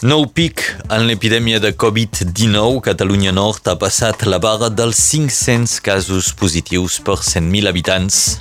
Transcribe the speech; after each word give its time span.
Nou 0.00 0.24
pic 0.32 0.62
en 0.88 1.02
l'epidèmia 1.04 1.58
de 1.60 1.74
Covid-19, 1.76 2.78
Catalunya 2.80 3.34
Nord 3.36 3.66
ha 3.68 3.74
passat 3.76 4.22
la 4.24 4.38
barra 4.40 4.70
dels 4.72 4.96
500 4.96 5.74
casos 5.84 6.30
positius 6.32 6.96
per 7.04 7.18
100.000 7.20 7.68
habitants. 7.68 8.38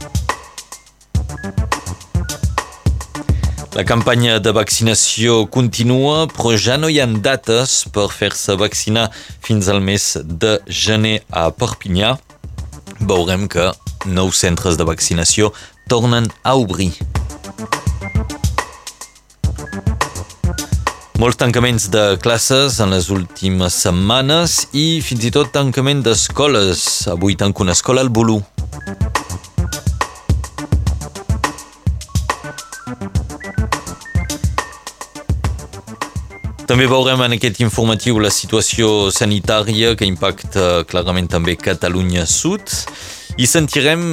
La 3.76 3.84
campanya 3.84 4.40
de 4.40 4.56
vaccinació 4.56 5.50
continua, 5.52 6.30
però 6.32 6.56
ja 6.56 6.80
no 6.80 6.88
hi 6.88 7.04
ha 7.04 7.12
dates 7.12 7.84
per 7.92 8.08
fer-se 8.08 8.56
vaccinar 8.56 9.10
fins 9.44 9.68
al 9.68 9.84
mes 9.84 10.14
de 10.24 10.62
gener 10.64 11.18
a 11.28 11.50
Perpinyà. 11.52 12.16
Veurem 13.04 13.50
que 13.52 13.74
nous 14.08 14.32
centres 14.48 14.80
de 14.80 14.88
vaccinació 14.88 15.52
tornen 15.92 16.32
a 16.40 16.56
obrir. 16.56 16.94
Molts 21.20 21.36
tancaments 21.36 21.90
de 21.92 22.16
classes 22.24 22.78
en 22.80 22.94
les 22.96 23.10
últimes 23.12 23.76
setmanes 23.84 24.54
i 24.72 25.02
fins 25.04 25.26
i 25.28 25.32
tot 25.36 25.50
tancament 25.52 26.00
d'escoles. 26.06 26.84
Avui 27.12 27.36
tanco 27.36 27.66
una 27.66 27.74
escola 27.76 28.00
al 28.00 28.08
Bolú. 28.08 28.38
També 36.72 36.88
veurem 36.88 37.26
en 37.28 37.36
aquest 37.36 37.60
informatiu 37.68 38.24
la 38.24 38.32
situació 38.32 39.12
sanitària 39.12 39.98
que 40.00 40.08
impacta 40.08 40.86
clarament 40.88 41.28
també 41.28 41.60
Catalunya 41.60 42.24
Sud 42.32 42.72
i 43.36 43.44
sentirem 43.44 44.06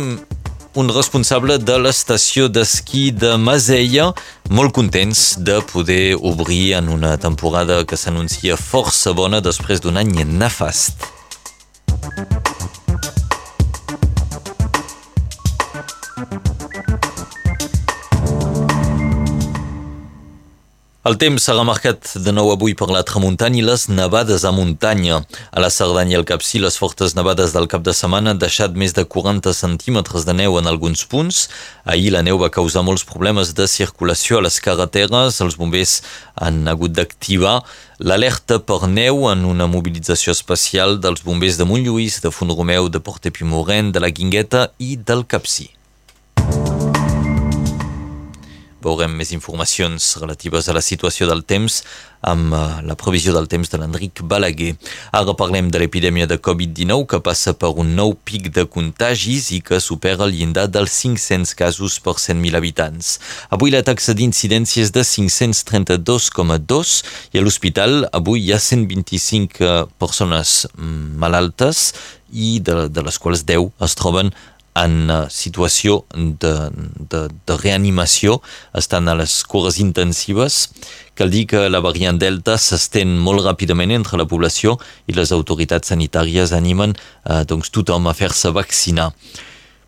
un 0.77 0.91
responsable 0.93 1.57
de 1.57 1.77
l'estació 1.81 2.51
d'esquí 2.53 3.09
de 3.17 3.33
Masella, 3.41 4.11
molt 4.53 4.75
contents 4.77 5.23
de 5.41 5.57
poder 5.73 6.17
obrir 6.21 6.77
en 6.77 6.91
una 6.93 7.17
temporada 7.17 7.81
que 7.89 7.97
s'anuncia 7.97 8.61
força 8.61 9.17
bona 9.17 9.41
després 9.41 9.81
d'un 9.81 9.97
any 9.97 10.21
nefast. 10.37 11.09
El 21.07 21.15
temps 21.23 21.45
s'ha 21.47 21.55
remarcat 21.55 22.09
de 22.19 22.33
nou 22.35 22.49
avui 22.51 22.73
per 22.75 22.89
la 22.91 23.05
tramuntanya 23.07 23.61
i 23.61 23.63
les 23.63 23.85
nevades 23.87 24.43
a 24.43 24.51
muntanya. 24.51 25.21
A 25.55 25.63
la 25.63 25.69
Cerdanya 25.71 26.17
i 26.17 26.19
el 26.19 26.25
Capcí, 26.27 26.59
les 26.59 26.79
fortes 26.83 27.15
nevades 27.15 27.53
del 27.55 27.69
cap 27.71 27.85
de 27.87 27.95
setmana 27.95 28.33
han 28.33 28.41
deixat 28.43 28.75
més 28.75 28.97
de 28.97 29.05
40 29.07 29.53
centímetres 29.55 30.27
de 30.27 30.35
neu 30.35 30.59
en 30.59 30.67
alguns 30.67 31.05
punts. 31.07 31.45
Ahir 31.85 32.11
la 32.17 32.25
neu 32.27 32.41
va 32.43 32.51
causar 32.51 32.83
molts 32.83 33.07
problemes 33.07 33.55
de 33.55 33.69
circulació 33.71 34.41
a 34.41 34.47
les 34.49 34.59
carreteres. 34.67 35.39
Els 35.47 35.61
bombers 35.61 36.01
han 36.35 36.67
hagut 36.67 36.99
d'activar 36.99 37.61
l'alerta 38.03 38.59
per 38.59 38.91
neu 38.91 39.29
en 39.31 39.47
una 39.47 39.71
mobilització 39.71 40.35
especial 40.35 40.99
dels 40.99 41.23
bombers 41.23 41.63
de 41.63 41.71
Montlluís, 41.71 42.19
de 42.27 42.35
Font-Romeu, 42.35 42.91
de 42.91 42.99
Portepimorent, 42.99 43.95
de 43.95 44.03
la 44.03 44.11
Guingueta 44.11 44.73
i 44.83 44.97
del 44.99 45.23
Capcí. 45.23 45.76
Veurem 48.85 49.15
més 49.17 49.33
informacions 49.33 50.17
relatives 50.21 50.69
a 50.69 50.75
la 50.77 50.83
situació 50.85 51.27
del 51.31 51.43
temps 51.49 51.83
amb 52.27 52.53
eh, 52.53 52.83
la 52.87 52.97
previsió 52.99 53.33
del 53.35 53.49
temps 53.49 53.71
de 53.71 53.79
l'Enric 53.81 54.21
Balaguer. 54.23 54.75
Ara 55.17 55.35
parlem 55.39 55.71
de 55.71 55.81
l'epidèmia 55.81 56.27
de 56.29 56.39
Covid-19 56.43 57.07
que 57.11 57.21
passa 57.25 57.55
per 57.57 57.71
un 57.79 57.95
nou 57.97 58.15
pic 58.29 58.51
de 58.55 58.67
contagis 58.69 59.51
i 59.57 59.63
que 59.65 59.81
supera 59.81 60.27
el 60.27 60.35
llindar 60.37 60.67
dels 60.73 60.93
500 61.03 61.55
casos 61.59 61.99
per 62.03 62.17
100.000 62.21 62.59
habitants. 62.59 63.17
Avui 63.55 63.73
la 63.75 63.85
taxa 63.87 64.15
d'incidència 64.17 64.85
és 64.85 64.93
de 64.95 65.05
532,2 65.07 66.97
i 67.33 67.41
a 67.41 67.45
l'hospital 67.45 68.05
avui 68.13 68.45
hi 68.45 68.53
ha 68.53 68.61
125 68.61 69.63
eh, 69.63 69.87
persones 70.03 70.67
mm, 70.75 71.17
malaltes 71.23 71.93
i 72.33 72.59
de, 72.61 72.89
de 72.91 73.07
les 73.07 73.19
quals 73.23 73.47
10 73.47 73.71
es 73.87 73.95
troben 73.99 74.35
en 74.77 75.11
uh, 75.11 75.19
situació 75.33 76.03
de, 76.15 76.53
de, 77.13 77.23
de 77.49 77.57
reanimació, 77.63 78.41
estan 78.77 79.09
a 79.09 79.17
les 79.19 79.39
cures 79.49 79.81
intensives. 79.83 80.67
Cal 81.17 81.33
dir 81.33 81.47
que 81.51 81.65
la 81.73 81.81
variant 81.85 82.21
Delta 82.21 82.59
s'estén 82.61 83.17
molt 83.17 83.47
ràpidament 83.47 83.95
entre 83.97 84.21
la 84.21 84.29
població 84.29 84.77
i 85.09 85.17
les 85.17 85.33
autoritats 85.33 85.95
sanitàries 85.95 86.53
animen 86.57 86.95
uh, 86.97 87.43
doncs, 87.49 87.73
tothom 87.73 88.09
a 88.11 88.17
fer-se 88.17 88.53
vaccinar. 88.53 89.13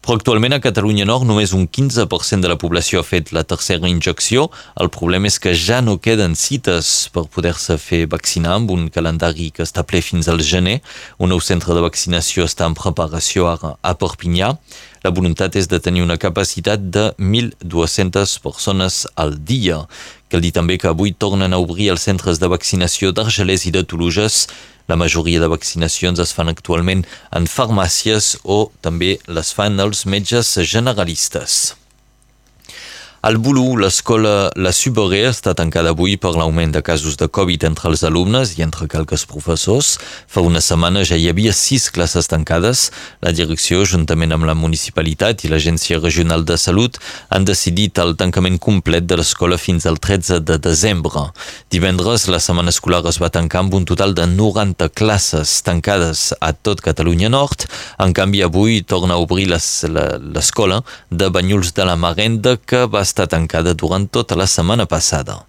Però 0.08 0.16
actualment 0.16 0.54
a 0.56 0.60
Catalunya 0.64 1.04
Nord 1.04 1.26
només 1.28 1.50
un 1.52 1.66
15% 1.68 2.40
de 2.40 2.48
la 2.48 2.56
població 2.56 3.02
ha 3.02 3.04
fet 3.04 3.28
la 3.36 3.42
tercera 3.44 3.90
injecció. 3.90 4.46
El 4.80 4.88
problema 4.88 5.28
és 5.28 5.36
que 5.36 5.52
ja 5.52 5.82
no 5.84 5.98
queden 6.00 6.32
cites 6.32 7.10
per 7.12 7.26
poder-se 7.28 7.76
fer 7.76 8.06
vaccinar 8.08 8.54
amb 8.54 8.72
un 8.72 8.86
calendari 8.88 9.50
que 9.52 9.66
està 9.68 9.84
ple 9.84 10.00
fins 10.00 10.30
al 10.32 10.40
gener. 10.40 10.78
Un 11.20 11.28
nou 11.28 11.44
centre 11.44 11.76
de 11.76 11.84
vaccinació 11.84 12.48
està 12.48 12.64
en 12.64 12.78
preparació 12.78 13.50
a, 13.52 13.74
a 13.76 13.92
Perpinyà. 14.00 14.54
La 15.04 15.12
voluntat 15.14 15.56
és 15.56 15.68
de 15.70 15.78
tenir 15.82 16.02
una 16.02 16.18
capacitat 16.18 16.88
de 16.94 17.10
1.200 17.18 18.38
persones 18.42 19.04
al 19.14 19.36
dia. 19.38 19.84
Cal 20.28 20.42
dir 20.42 20.54
també 20.56 20.78
que 20.78 20.90
avui 20.90 21.14
tornen 21.14 21.54
a 21.54 21.60
obrir 21.62 21.92
els 21.94 22.08
centres 22.08 22.42
de 22.42 22.50
vaccinació 22.50 23.12
d'Argelès 23.12 23.68
i 23.68 23.74
de 23.74 23.84
Toluges 23.86 24.46
la 24.88 24.96
majoria 24.96 25.40
de 25.40 25.50
vaccinacions 25.52 26.20
es 26.22 26.30
fan 26.32 26.48
actualment 26.48 27.02
en 27.36 27.44
farmàcies 27.44 28.30
o 28.44 28.70
també 28.80 29.18
les 29.28 29.52
fan 29.52 29.76
els 29.84 30.06
metges 30.08 30.54
generalistes. 30.64 31.58
Al 33.20 33.34
Bulu, 33.42 33.74
l'escola 33.74 34.52
La 34.54 34.70
Suberé 34.70 35.24
està 35.26 35.50
tancada 35.58 35.90
avui 35.90 36.12
per 36.22 36.30
l'augment 36.38 36.70
de 36.70 36.78
casos 36.86 37.16
de 37.18 37.26
Covid 37.26 37.64
entre 37.66 37.88
els 37.90 38.04
alumnes 38.06 38.52
i 38.54 38.62
entre 38.62 38.86
calques 38.86 39.24
professors. 39.26 39.96
Fa 40.30 40.44
una 40.46 40.60
setmana 40.62 41.02
ja 41.02 41.18
hi 41.18 41.26
havia 41.26 41.50
sis 41.50 41.88
classes 41.90 42.30
tancades. 42.30 42.92
La 43.18 43.32
direcció, 43.34 43.82
juntament 43.82 44.36
amb 44.36 44.46
la 44.46 44.54
municipalitat 44.54 45.42
i 45.42 45.50
l'Agència 45.50 45.98
Regional 45.98 46.44
de 46.46 46.54
Salut, 46.62 47.00
han 47.34 47.48
decidit 47.48 47.98
el 47.98 48.14
tancament 48.20 48.60
complet 48.62 49.10
de 49.10 49.18
l'escola 49.18 49.58
fins 49.58 49.90
al 49.90 49.98
13 49.98 50.38
de 50.46 50.60
desembre. 50.62 51.26
Divendres, 51.74 52.28
la 52.30 52.38
setmana 52.38 52.70
escolar 52.70 53.02
es 53.10 53.18
va 53.18 53.32
tancar 53.34 53.64
amb 53.64 53.74
un 53.74 53.88
total 53.90 54.14
de 54.14 54.28
90 54.30 54.92
classes 54.94 55.56
tancades 55.66 56.28
a 56.38 56.52
tot 56.54 56.86
Catalunya 56.86 57.34
Nord. 57.34 57.66
En 57.98 58.14
canvi, 58.14 58.46
avui 58.46 58.78
torna 58.86 59.18
a 59.18 59.26
obrir 59.26 59.50
l'escola 59.50 60.84
de 61.10 61.32
Banyuls 61.34 61.74
de 61.74 61.90
la 61.90 61.98
Marenda, 61.98 62.54
que 62.62 62.86
va 62.86 63.08
estar 63.08 63.17
tancada 63.26 63.74
durant 63.74 64.06
tota 64.06 64.36
la 64.36 64.46
setmana 64.46 64.86
passada. 64.86 65.40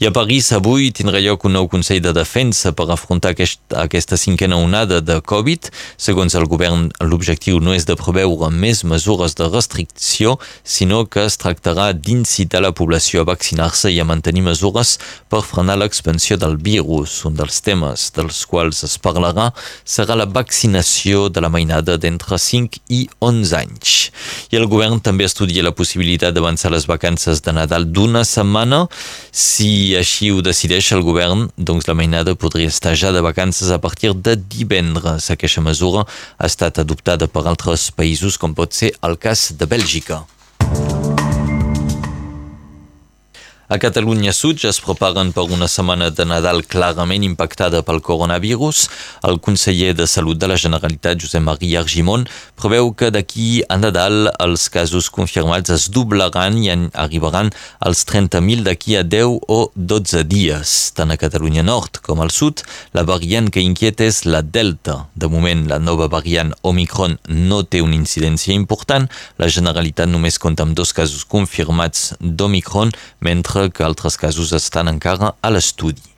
I 0.00 0.06
a 0.06 0.10
París 0.16 0.46
avui 0.56 0.86
tindrà 0.96 1.20
lloc 1.20 1.42
un 1.44 1.52
nou 1.52 1.66
Consell 1.68 1.98
de 2.00 2.14
Defensa 2.16 2.70
per 2.72 2.86
afrontar 2.88 3.34
aquest, 3.34 3.60
aquesta 3.76 4.16
cinquena 4.16 4.56
onada 4.56 5.02
de 5.04 5.18
Covid. 5.20 5.66
Segons 6.00 6.32
el 6.38 6.46
govern, 6.48 6.86
l'objectiu 7.04 7.58
no 7.60 7.74
és 7.76 7.84
de 7.84 7.98
preveure 8.00 8.48
més 8.48 8.80
mesures 8.88 9.36
de 9.36 9.48
restricció, 9.50 10.38
sinó 10.64 11.02
que 11.04 11.26
es 11.28 11.36
tractarà 11.42 11.90
d'incitar 11.92 12.62
la 12.64 12.70
població 12.72 13.20
a 13.20 13.28
vaccinar-se 13.28 13.92
i 13.92 13.98
a 14.00 14.06
mantenir 14.08 14.46
mesures 14.46 14.94
per 15.28 15.42
frenar 15.44 15.76
l'expansió 15.82 16.40
del 16.40 16.56
virus. 16.56 17.18
Un 17.28 17.36
dels 17.36 17.60
temes 17.60 18.06
dels 18.16 18.40
quals 18.48 18.80
es 18.88 18.96
parlarà 18.96 19.50
serà 19.84 20.16
la 20.16 20.24
vaccinació 20.24 21.28
de 21.28 21.44
la 21.44 21.52
mainada 21.52 21.98
d'entre 22.00 22.40
5 22.40 22.80
i 22.88 23.02
11 23.20 23.52
anys. 23.60 23.98
I 24.48 24.56
el 24.56 24.64
govern 24.64 25.04
també 25.04 25.28
estudia 25.28 25.68
la 25.68 25.76
possibilitat 25.76 26.32
d'avançar 26.32 26.72
les 26.72 26.88
vacances 26.88 27.44
de 27.44 27.52
Nadal 27.60 27.90
d'una 27.92 28.24
setmana 28.24 28.86
si 29.28 29.89
així 29.98 30.30
ho 30.30 30.42
decideix 30.44 30.90
el 30.96 31.04
govern, 31.06 31.48
doncs 31.56 31.88
la 31.88 31.96
mainada 31.98 32.36
podria 32.38 32.70
estar 32.72 32.96
ja 32.98 33.12
de 33.12 33.22
vacances 33.24 33.70
a 33.70 33.78
partir 33.82 34.12
de 34.14 34.36
divendres. 34.36 35.30
Aquesta 35.30 35.62
mesura 35.64 36.04
ha 36.38 36.50
estat 36.50 36.82
adoptada 36.82 37.28
per 37.28 37.46
altres 37.46 37.90
països, 37.94 38.38
com 38.38 38.54
pot 38.54 38.76
ser 38.76 38.92
el 39.06 39.18
cas 39.18 39.50
de 39.56 39.70
Bèlgica. 39.70 40.24
A 43.70 43.78
Catalunya 43.78 44.32
Sud 44.34 44.58
ja 44.58 44.72
es 44.72 44.80
preparen 44.82 45.28
per 45.30 45.44
una 45.46 45.68
setmana 45.70 46.08
de 46.10 46.24
Nadal 46.26 46.64
clarament 46.66 47.22
impactada 47.22 47.84
pel 47.86 48.00
coronavirus. 48.02 48.80
El 49.28 49.36
conseller 49.38 49.92
de 49.94 50.08
Salut 50.10 50.40
de 50.42 50.48
la 50.50 50.56
Generalitat, 50.58 51.20
Josep 51.22 51.44
Maria 51.46 51.78
Argimon, 51.84 52.24
preveu 52.58 52.90
que 52.90 53.12
d'aquí 53.14 53.62
a 53.70 53.76
Nadal 53.78 54.32
els 54.42 54.64
casos 54.74 55.06
confirmats 55.14 55.70
es 55.70 55.84
doblaran 55.94 56.58
i 56.58 56.66
arribaran 56.98 57.52
als 57.78 58.02
30.000 58.10 58.66
d'aquí 58.66 58.96
a 58.98 59.04
10 59.06 59.38
o 59.46 59.60
12 59.76 60.24
dies. 60.26 60.74
Tant 60.98 61.14
a 61.14 61.18
Catalunya 61.22 61.62
Nord 61.62 62.02
com 62.02 62.24
al 62.26 62.34
Sud, 62.34 62.64
la 62.90 63.06
variant 63.06 63.52
que 63.54 63.62
inquieta 63.62 64.02
és 64.02 64.24
la 64.26 64.42
Delta. 64.42 65.04
De 65.14 65.30
moment, 65.30 65.62
la 65.70 65.78
nova 65.78 66.10
variant 66.10 66.50
Omicron 66.66 67.20
no 67.28 67.62
té 67.62 67.84
una 67.86 67.94
incidència 67.94 68.50
important. 68.50 69.06
La 69.38 69.46
Generalitat 69.46 70.10
només 70.10 70.42
compta 70.42 70.66
amb 70.66 70.74
dos 70.74 70.90
casos 70.90 71.22
confirmats 71.22 72.16
d'Omicron, 72.18 72.90
mentre 73.22 73.59
que 73.68 73.84
altres 73.84 74.16
casos 74.16 74.54
estan 74.56 74.88
encara 74.88 75.34
a 75.42 75.52
l'estudi. 75.52 76.10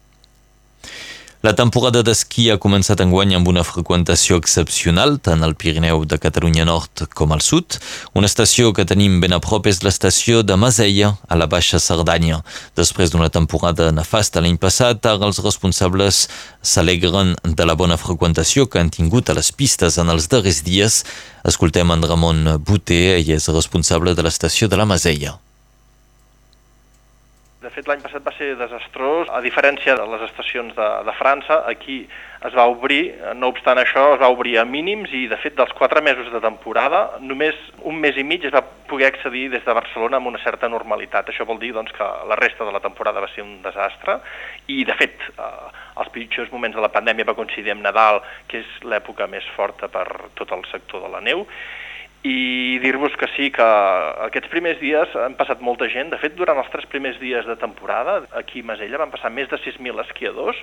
La 1.42 1.56
temporada 1.58 2.04
d'esquí 2.06 2.44
ha 2.52 2.58
començat 2.62 3.00
enguany 3.02 3.32
amb 3.34 3.48
una 3.50 3.64
freqüentació 3.66 4.36
excepcional 4.38 5.16
tant 5.26 5.42
al 5.42 5.56
Pirineu 5.58 6.04
de 6.06 6.20
Catalunya 6.22 6.62
Nord 6.68 7.02
com 7.18 7.34
al 7.34 7.42
sud. 7.42 7.80
Una 8.14 8.30
estació 8.30 8.70
que 8.70 8.86
tenim 8.86 9.18
ben 9.18 9.34
a 9.34 9.40
prop 9.42 9.66
és 9.66 9.82
l'estació 9.82 10.44
de 10.46 10.54
Maseia, 10.54 11.10
a 11.26 11.40
la 11.40 11.50
Baixa 11.50 11.82
Cerdanya. 11.82 12.44
Després 12.78 13.10
d'una 13.10 13.26
temporada 13.26 13.90
nefasta 13.90 14.38
l'any 14.38 14.54
passat, 14.54 15.02
ara 15.02 15.26
els 15.26 15.42
responsables 15.42 16.28
s'alegren 16.62 17.34
de 17.42 17.66
la 17.66 17.74
bona 17.74 17.98
freqüentació 17.98 18.70
que 18.70 18.78
han 18.78 18.94
tingut 18.94 19.26
a 19.26 19.34
les 19.34 19.50
pistes 19.50 19.98
en 19.98 20.14
els 20.14 20.30
darrers 20.30 20.62
dies. 20.62 21.02
Escoltem 21.42 21.90
en 21.90 22.06
Ramon 22.06 22.60
Buté, 22.62 23.16
ell 23.18 23.34
és 23.34 23.50
responsable 23.50 24.14
de 24.14 24.22
l'estació 24.22 24.70
de 24.70 24.78
la 24.78 24.86
Maseia. 24.86 25.40
De 27.62 27.70
fet, 27.70 27.86
l'any 27.86 28.00
passat 28.02 28.24
va 28.26 28.32
ser 28.34 28.56
desastrós. 28.58 29.28
A 29.30 29.38
diferència 29.44 29.94
de 29.94 30.04
les 30.10 30.22
estacions 30.26 30.74
de, 30.74 30.86
de 31.06 31.12
França, 31.14 31.60
aquí 31.70 32.00
es 32.42 32.54
va 32.58 32.64
obrir, 32.66 33.12
no 33.38 33.52
obstant 33.52 33.78
això, 33.78 34.08
es 34.16 34.20
va 34.22 34.30
obrir 34.34 34.56
a 34.58 34.64
mínims 34.66 35.12
i, 35.14 35.28
de 35.30 35.38
fet, 35.38 35.54
dels 35.54 35.70
quatre 35.78 36.02
mesos 36.02 36.26
de 36.32 36.40
temporada, 36.42 37.04
només 37.22 37.54
un 37.86 38.00
mes 38.02 38.18
i 38.18 38.24
mig 38.26 38.48
es 38.48 38.54
va 38.54 38.64
poder 38.90 39.12
accedir 39.12 39.44
des 39.52 39.62
de 39.62 39.76
Barcelona 39.78 40.18
amb 40.18 40.32
una 40.32 40.40
certa 40.42 40.70
normalitat. 40.72 41.30
Això 41.30 41.46
vol 41.46 41.60
dir 41.62 41.70
doncs, 41.76 41.94
que 41.94 42.08
la 42.32 42.38
resta 42.40 42.66
de 42.66 42.74
la 42.74 42.82
temporada 42.82 43.22
va 43.22 43.30
ser 43.30 43.46
un 43.46 43.60
desastre 43.62 44.18
i, 44.66 44.82
de 44.88 44.98
fet, 44.98 45.22
eh, 45.36 45.70
els 46.02 46.10
pitjors 46.16 46.50
moments 46.50 46.74
de 46.74 46.82
la 46.82 46.90
pandèmia 46.90 47.28
va 47.30 47.38
coincidir 47.38 47.76
amb 47.76 47.86
Nadal, 47.86 48.24
que 48.50 48.64
és 48.64 48.74
l'època 48.82 49.30
més 49.30 49.46
forta 49.54 49.86
per 49.86 50.08
tot 50.34 50.50
el 50.58 50.66
sector 50.72 51.06
de 51.06 51.14
la 51.14 51.22
neu, 51.22 51.46
i 52.22 52.78
dir-vos 52.78 53.14
que 53.18 53.26
sí, 53.34 53.48
que 53.50 53.66
aquests 54.28 54.50
primers 54.52 54.78
dies 54.78 55.10
han 55.18 55.34
passat 55.34 55.62
molta 55.64 55.88
gent. 55.90 56.12
De 56.12 56.18
fet, 56.22 56.36
durant 56.38 56.60
els 56.60 56.70
tres 56.70 56.86
primers 56.90 57.18
dies 57.18 57.46
de 57.48 57.56
temporada, 57.58 58.20
aquí 58.38 58.62
a 58.62 58.68
Masella 58.68 59.00
van 59.02 59.10
passar 59.10 59.32
més 59.34 59.48
de 59.50 59.58
6.000 59.58 60.04
esquiadors, 60.04 60.58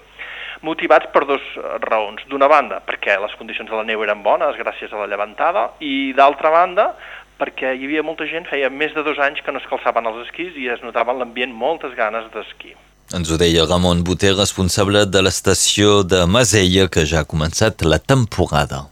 motivats 0.64 1.10
per 1.12 1.26
dues 1.28 1.46
raons. 1.84 2.24
D'una 2.32 2.48
banda, 2.48 2.80
perquè 2.88 3.18
les 3.20 3.36
condicions 3.40 3.68
de 3.70 3.76
la 3.76 3.84
neu 3.88 4.04
eren 4.08 4.24
bones 4.24 4.56
gràcies 4.60 4.94
a 4.94 5.02
la 5.02 5.10
llevantada, 5.12 5.70
i 5.84 6.14
d'altra 6.16 6.52
banda, 6.54 6.94
perquè 7.40 7.74
hi 7.76 7.88
havia 7.88 8.04
molta 8.08 8.28
gent, 8.28 8.48
feia 8.48 8.70
més 8.72 8.96
de 8.96 9.04
dos 9.04 9.20
anys 9.20 9.44
que 9.44 9.52
no 9.52 9.60
es 9.60 9.68
calçaven 9.68 10.08
els 10.08 10.28
esquís 10.28 10.56
i 10.60 10.70
es 10.72 10.84
notava 10.84 11.12
en 11.12 11.20
l'ambient 11.24 11.52
moltes 11.56 11.92
ganes 11.96 12.32
d'esquí. 12.32 12.76
Ens 13.16 13.32
ho 13.32 13.40
deia 13.42 13.66
Ramon 13.66 14.04
Boter, 14.06 14.36
responsable 14.38 15.04
de 15.10 15.24
l'estació 15.26 16.04
de 16.08 16.24
Masella, 16.30 16.88
que 16.88 17.08
ja 17.10 17.24
ha 17.24 17.28
començat 17.28 17.84
la 17.84 17.98
temporada. 18.00 18.86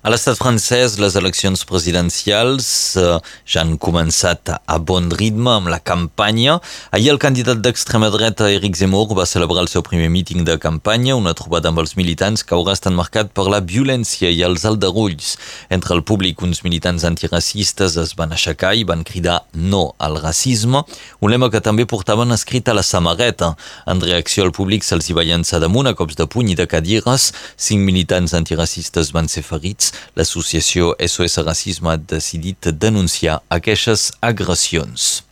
A 0.00 0.08
l'estat 0.08 0.38
francès, 0.40 0.94
les 0.96 1.12
eleccions 1.20 1.60
presidencials 1.68 2.66
eh, 2.96 3.18
ja 3.44 3.60
han 3.60 3.74
començat 3.76 4.48
a 4.48 4.76
bon 4.80 5.10
ritme 5.12 5.50
amb 5.52 5.68
la 5.68 5.76
campanya. 5.76 6.54
Ahir 6.96 7.10
el 7.12 7.18
candidat 7.20 7.58
d'extrema 7.60 8.08
dreta, 8.14 8.48
Eric 8.48 8.78
Zemmour, 8.80 9.12
va 9.18 9.26
celebrar 9.28 9.60
el 9.60 9.68
seu 9.68 9.84
primer 9.84 10.08
míting 10.08 10.46
de 10.48 10.54
campanya, 10.56 11.18
una 11.20 11.34
trobada 11.36 11.68
amb 11.68 11.82
els 11.82 11.98
militants 11.98 12.40
que 12.40 12.56
haurà 12.56 12.72
estat 12.78 12.96
marcat 12.96 13.34
per 13.36 13.44
la 13.52 13.60
violència 13.60 14.30
i 14.32 14.40
els 14.40 14.64
aldarulls. 14.64 15.34
Entre 15.68 15.92
el 15.92 16.00
públic, 16.00 16.40
uns 16.40 16.64
militants 16.64 17.04
antiracistes 17.04 17.98
es 18.00 18.16
van 18.16 18.32
aixecar 18.32 18.72
i 18.80 18.88
van 18.88 19.04
cridar 19.04 19.42
no 19.52 19.82
al 20.00 20.16
racisme, 20.24 20.80
un 21.20 21.34
lema 21.34 21.52
que 21.52 21.60
també 21.60 21.84
portaven 21.84 22.32
escrit 22.32 22.72
a 22.72 22.78
la 22.78 22.86
samarreta. 22.88 23.52
En 23.84 24.00
reacció 24.00 24.48
al 24.48 24.56
públic 24.56 24.88
se'ls 24.88 25.12
hi 25.12 25.20
va 25.20 25.28
llançar 25.28 25.60
damunt 25.60 25.92
a 25.92 25.96
cops 26.00 26.16
de 26.16 26.24
puny 26.24 26.54
i 26.54 26.58
de 26.64 26.64
cadires. 26.64 27.34
Cinc 27.60 27.84
militants 27.84 28.32
antiracistes 28.40 29.12
van 29.12 29.28
ser 29.28 29.44
ferits 29.44 29.89
l'associació 30.18 30.94
SOS 30.98 31.40
Racisme 31.46 31.94
ha 31.94 31.98
decidit 31.98 32.70
denunciar 32.72 33.40
aquestes 33.50 34.10
agressions. 34.20 35.22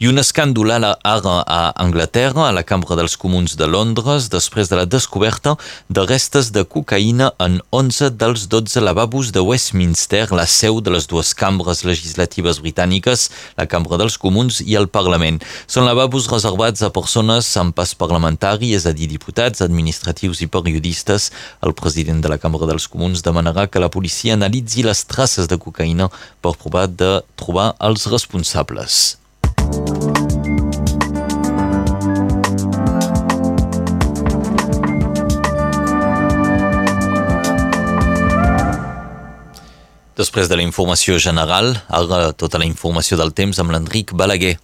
I 0.00 0.08
un 0.08 0.16
escàndol 0.16 0.70
ara 0.72 0.94
a 1.04 1.56
Anglaterra, 1.82 2.46
a 2.48 2.54
la 2.56 2.62
Cambra 2.64 2.96
dels 2.96 3.18
Comuns 3.20 3.52
de 3.60 3.66
Londres, 3.68 4.30
després 4.32 4.70
de 4.70 4.78
la 4.78 4.86
descoberta 4.88 5.58
de 5.92 6.04
restes 6.06 6.48
de 6.54 6.62
cocaïna 6.64 7.26
en 7.36 7.58
11 7.68 8.08
dels 8.16 8.46
12 8.48 8.80
lavabos 8.80 9.28
de 9.36 9.42
Westminster, 9.44 10.30
la 10.32 10.46
seu 10.48 10.80
de 10.80 10.94
les 10.96 11.04
dues 11.04 11.34
cambres 11.36 11.84
legislatives 11.84 12.62
britàniques, 12.64 13.26
la 13.60 13.68
Cambra 13.68 14.00
dels 14.00 14.16
Comuns 14.16 14.62
i 14.64 14.80
el 14.80 14.88
Parlament. 14.88 15.42
Són 15.68 15.84
lavabos 15.84 16.32
reservats 16.32 16.80
a 16.80 16.88
persones 16.88 17.52
amb 17.60 17.76
pas 17.76 17.92
parlamentari, 17.92 18.72
és 18.72 18.88
a 18.88 18.96
dir, 18.96 19.12
diputats, 19.12 19.60
administratius 19.60 20.40
i 20.40 20.48
periodistes. 20.48 21.28
El 21.60 21.76
president 21.76 22.24
de 22.24 22.32
la 22.32 22.40
Cambra 22.40 22.64
dels 22.72 22.88
Comuns 22.88 23.20
demanarà 23.20 23.68
que 23.68 23.84
la 23.84 23.92
policia 23.92 24.40
analitzi 24.40 24.80
les 24.80 25.04
traces 25.04 25.44
de 25.44 25.60
cocaïna 25.60 26.08
per 26.40 26.56
provar 26.56 26.88
de 26.88 27.18
trobar 27.36 27.74
els 27.84 28.08
responsables. 28.08 29.19
Després 40.20 40.50
de 40.50 40.56
la 40.58 40.64
informació 40.66 41.16
general, 41.16 41.70
ara 41.88 42.34
tota 42.36 42.58
la 42.60 42.66
informació 42.68 43.16
del 43.16 43.32
temps 43.32 43.56
amb 43.62 43.72
l'Enric 43.72 44.12
Balaguer. 44.12 44.58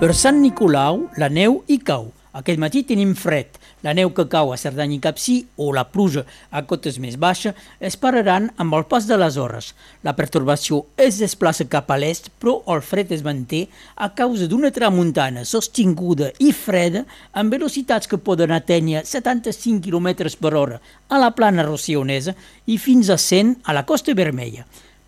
Per 0.00 0.10
Sant 0.12 0.42
Nicolau, 0.42 1.04
la 1.16 1.30
neu 1.30 1.60
hi 1.70 1.78
cau. 1.86 2.10
Aquest 2.34 2.58
matí 2.60 2.82
tenim 2.84 3.14
fred. 3.14 3.62
La 3.84 3.92
neu 3.92 4.08
que 4.16 4.24
cau 4.32 4.48
a 4.48 4.56
Cerdanya 4.56 4.96
i 4.96 5.00
Capcí 5.04 5.34
o 5.60 5.66
la 5.76 5.82
pluja 5.92 6.22
a 6.48 6.62
cotes 6.64 6.96
més 7.02 7.18
baixes 7.20 7.52
es 7.84 7.98
pararan 8.00 8.46
amb 8.56 8.76
el 8.78 8.86
pas 8.88 9.04
de 9.04 9.18
les 9.20 9.36
hores. 9.36 9.74
La 10.06 10.14
pertorbació 10.16 10.86
es 10.96 11.18
desplaça 11.20 11.66
cap 11.68 11.92
a 11.92 11.98
l'est, 12.00 12.30
però 12.40 12.62
el 12.72 12.80
fred 12.80 13.12
es 13.12 13.24
manté 13.26 13.66
a 13.96 14.08
causa 14.16 14.48
d'una 14.48 14.72
tramuntana 14.72 15.44
sostinguda 15.44 16.30
i 16.40 16.54
freda 16.56 17.04
amb 17.36 17.52
velocitats 17.52 18.08
que 18.08 18.22
poden 18.30 18.56
atènyer 18.56 19.04
75 19.04 19.84
km 19.84 20.32
per 20.40 20.54
hora 20.56 20.80
a 21.12 21.20
la 21.20 21.34
plana 21.36 21.68
rocionesa 21.68 22.32
i 22.64 22.80
fins 22.80 23.12
a 23.12 23.20
100 23.20 23.58
a 23.68 23.76
la 23.76 23.84
Costa 23.84 24.16
Vermella 24.16 24.64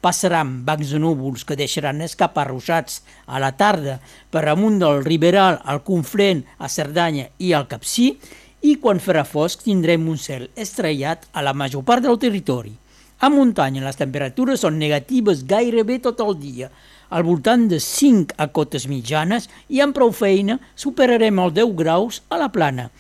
passaran 0.07 0.61
bancs 0.69 0.93
de 0.93 1.01
núvols 1.03 1.43
que 1.49 1.57
deixaran 1.59 2.05
escapar 2.05 2.51
ruixats 2.51 3.01
a 3.27 3.41
la 3.43 3.55
tarda 3.59 3.97
per 4.31 4.45
amunt 4.47 4.79
del 4.79 5.01
Riberal, 5.03 5.59
al 5.65 5.81
Conflent, 5.83 6.45
a 6.63 6.69
Cerdanya 6.71 7.31
i 7.43 7.55
al 7.57 7.67
Capcí, 7.67 8.13
i 8.63 8.77
quan 8.81 9.01
farà 9.03 9.25
fosc 9.25 9.63
tindrem 9.67 10.09
un 10.09 10.19
cel 10.21 10.49
estrellat 10.57 11.27
a 11.33 11.43
la 11.45 11.55
major 11.55 11.85
part 11.85 12.05
del 12.07 12.19
territori. 12.19 12.73
A 13.21 13.31
muntanya 13.33 13.85
les 13.85 13.97
temperatures 13.97 14.61
són 14.65 14.79
negatives 14.79 15.45
gairebé 15.49 15.99
tot 16.05 16.21
el 16.21 16.35
dia, 16.41 16.71
al 17.09 17.25
voltant 17.25 17.69
de 17.71 17.79
5 17.81 18.37
a 18.37 18.49
cotes 18.53 18.87
mitjanes 18.91 19.49
i 19.73 19.81
amb 19.81 19.97
prou 19.97 20.13
feina 20.13 20.59
superarem 20.75 21.39
els 21.41 21.55
10 21.57 21.77
graus 21.79 22.23
a 22.29 22.41
la 22.41 22.51
plana. 22.53 22.91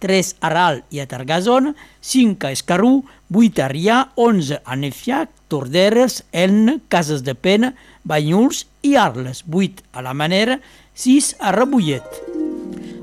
3 0.00 0.32
a 0.40 0.48
Ral 0.48 0.80
i 0.90 1.02
a 1.02 1.06
Targazona, 1.06 1.74
5 2.00 2.48
a 2.48 2.54
Escarrú, 2.56 3.04
8 3.30 3.62
a 3.62 3.68
Rià, 3.68 4.00
11 4.16 4.62
a 4.64 4.76
Nefiac, 4.80 5.30
Torderes, 5.52 6.24
Elna, 6.32 6.78
Cases 6.88 7.22
de 7.22 7.36
Pena, 7.36 7.74
Banyuls 8.02 8.64
i 8.82 8.96
Arles, 8.96 9.44
8 9.44 9.84
a 9.92 10.08
la 10.08 10.16
Manera, 10.16 10.60
6 10.96 11.34
a 11.38 11.52
Rebollet. 11.52 12.39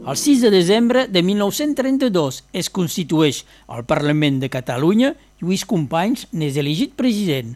El 0.08 0.16
6 0.16 0.40
de 0.40 0.50
desembre 0.52 1.08
de 1.10 1.22
1932 1.22 2.46
es 2.56 2.70
constitueix 2.72 3.42
el 3.76 3.84
Parlament 3.84 4.38
de 4.40 4.48
Catalunya, 4.48 5.10
Lluís 5.42 5.66
Companys 5.68 6.30
n'és 6.32 6.56
elegit 6.56 6.94
president. 6.96 7.50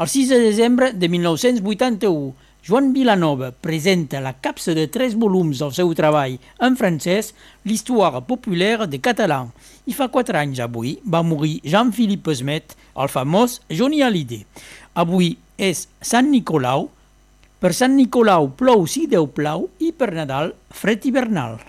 El 0.00 0.08
6 0.08 0.30
de 0.32 0.38
desembre 0.40 0.94
de 0.96 1.10
1981 1.12 2.30
Joan 2.64 2.94
Vilanova 2.94 3.50
presenta 3.52 4.22
la 4.24 4.32
capsa 4.40 4.72
de 4.72 4.86
tres 4.88 5.12
volums 5.12 5.60
del 5.60 5.74
seu 5.76 5.92
treball 5.92 6.38
en 6.64 6.78
francès 6.80 7.34
L'histoire 7.68 8.24
populaire 8.24 8.88
de 8.88 8.96
català. 9.04 9.42
I 9.84 9.92
fa 9.92 10.08
quatre 10.08 10.40
anys 10.40 10.62
avui 10.64 10.96
va 11.04 11.20
morir 11.20 11.58
Jean-Philippe 11.68 12.32
Esmet, 12.32 12.78
el 12.96 13.12
famós 13.12 13.58
Johnny 13.68 14.00
Hallyday. 14.00 14.46
Avui 14.96 15.34
és 15.60 15.84
Sant 16.00 16.32
Nicolau. 16.32 16.88
Per 17.60 17.74
Sant 17.76 17.92
Nicolau 17.92 18.54
plou 18.56 18.88
si 18.88 19.04
Déu 19.04 19.28
plau 19.36 19.68
i 19.84 19.92
per 19.92 20.14
Nadal 20.16 20.54
fred 20.72 21.04
hivernal. 21.04 21.60